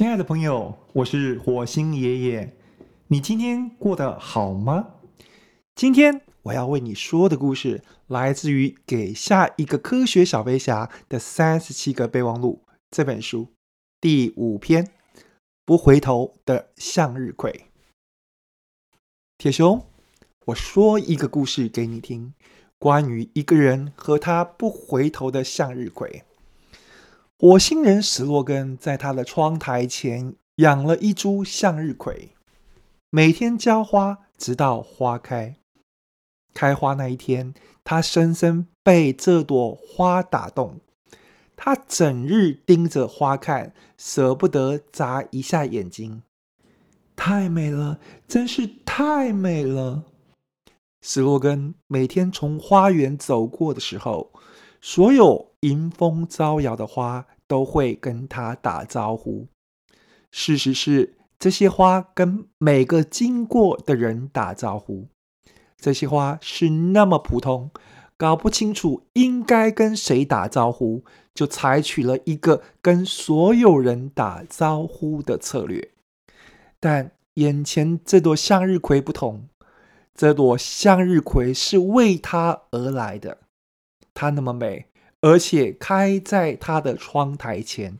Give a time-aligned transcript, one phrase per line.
[0.00, 2.56] 亲爱的朋友，我是火星爷爷。
[3.08, 4.94] 你今天过得好吗？
[5.74, 13.48] 今天我要为你说的故事来自于《给下一个科学小飞侠的三十七个备忘录》这本书
[14.00, 14.86] 第五篇
[15.66, 17.52] 《不回头的向日葵》。
[19.36, 19.84] 铁雄，
[20.46, 22.32] 我说一个故事给你听，
[22.78, 26.24] 关于一个人和他不回头的向日葵。
[27.42, 32.34] 火星人史洛根在他的窗台前养了一株向日葵，
[33.08, 35.56] 每天浇花，直到花开。
[36.52, 40.80] 开花那一天，他深深被这朵花打动。
[41.56, 46.22] 他整日盯着花看，舍不得眨一下眼睛。
[47.16, 47.98] 太美了，
[48.28, 50.02] 真是太美了！
[51.00, 54.30] 史洛根每天从花园走过的时候，
[54.82, 59.48] 所有迎风招摇的花都会跟他打招呼。
[60.30, 65.08] 事实是，这些花跟每个经过的人打招呼。
[65.76, 67.70] 这些花是那么普通，
[68.16, 71.02] 搞不清楚应该跟谁打招呼，
[71.34, 75.90] 就采取了一个跟所有人打招呼的策略。
[76.78, 79.48] 但眼前这朵向日葵不同，
[80.14, 83.38] 这朵向日葵是为他而来的。
[84.12, 84.89] 它那么美，
[85.22, 87.98] 而且开在他的窗台前。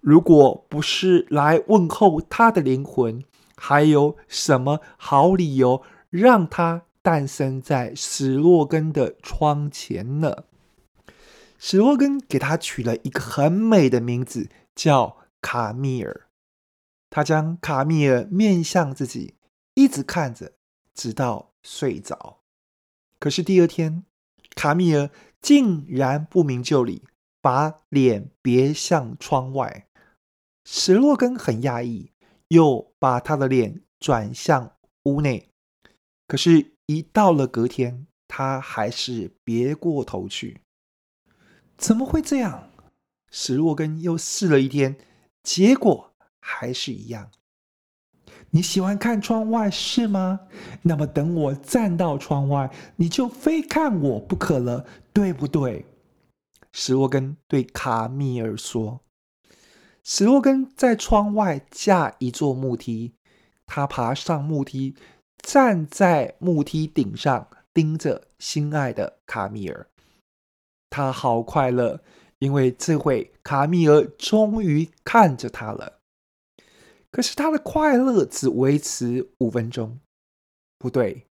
[0.00, 3.24] 如果不是来问候他的灵魂，
[3.56, 10.44] 还有什么好理由让他诞生在史洛根的窗前呢？
[11.58, 16.22] 史洛根给他取了一个很美的名字，叫卡米尔。
[17.08, 19.34] 他将卡米尔面向自己，
[19.74, 20.52] 一直看着，
[20.94, 22.38] 直到睡着。
[23.20, 24.04] 可是第二天，
[24.56, 25.10] 卡米尔。
[25.42, 27.02] 竟然不明就里，
[27.42, 29.88] 把脸别向窗外。
[30.64, 32.12] 史洛根很讶异，
[32.48, 35.48] 又把他的脸转向屋内。
[36.28, 40.60] 可是，一到了隔天，他还是别过头去。
[41.76, 42.70] 怎么会这样？
[43.28, 44.96] 史洛根又试了一天，
[45.42, 47.32] 结果还是一样。
[48.54, 50.40] 你喜欢看窗外是吗？
[50.82, 55.86] 那么等我站到窗外，你就非看我不可了，对不对？
[56.70, 59.00] 史洛根对卡米尔说。
[60.04, 63.14] 史洛根在窗外架一座木梯，
[63.64, 64.96] 他爬上木梯，
[65.38, 69.86] 站在木梯顶上，盯着心爱的卡米尔。
[70.90, 72.02] 他好快乐，
[72.40, 76.00] 因为这回卡米尔终于看着他了。
[77.12, 80.00] 可是他的快乐只维持五分钟。
[80.78, 81.26] 不对，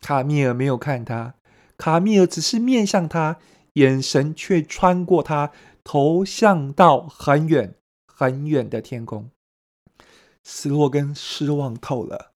[0.00, 1.36] 卡米尔没有看他，
[1.78, 3.38] 卡米尔只是面向他，
[3.74, 5.52] 眼神却穿过他，
[5.82, 7.76] 投向到很远
[8.06, 9.30] 很远的天空。
[10.42, 12.32] 斯洛根失望透了。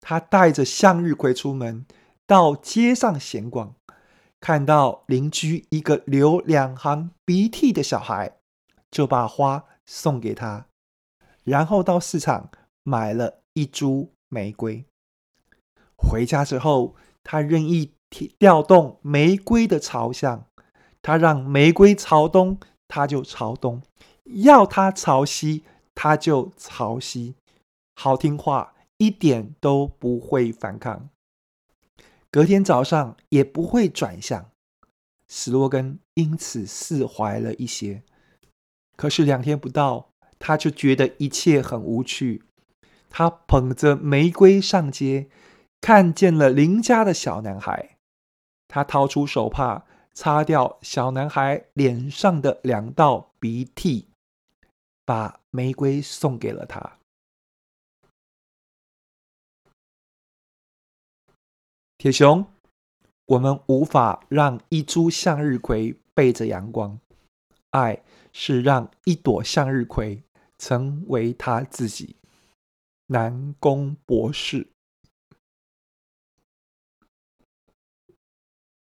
[0.00, 1.84] 他带着向日葵出门，
[2.26, 3.76] 到街上闲逛，
[4.40, 8.38] 看到邻居一个流两行鼻涕的小孩，
[8.90, 10.66] 就把花送给他。
[11.44, 12.50] 然后到市场
[12.82, 14.84] 买了一株玫瑰。
[15.96, 17.92] 回家之后，他任意
[18.38, 20.46] 调动玫瑰的朝向，
[21.00, 22.58] 他让玫瑰朝东，
[22.88, 23.80] 他就朝东；
[24.24, 25.64] 要它朝西，
[25.94, 27.34] 他就朝西。
[27.94, 31.08] 好听话，一点都不会反抗。
[32.30, 34.50] 隔天早上也不会转向。
[35.28, 38.02] 史洛根因此释怀了一些。
[38.96, 40.11] 可是两天不到。
[40.44, 42.42] 他就觉得一切很无趣。
[43.08, 45.28] 他捧着玫瑰上街，
[45.80, 47.96] 看见了邻家的小男孩。
[48.66, 54.08] 他掏出手帕，擦掉小男孩脸上的两道鼻涕，
[55.04, 56.98] 把玫瑰送给了他。
[61.96, 62.44] 铁熊，
[63.26, 66.98] 我们无法让一株向日葵背着阳光，
[67.70, 70.24] 爱是让一朵向日葵。
[70.64, 72.14] 成为他自己，
[73.08, 74.71] 南宫博士。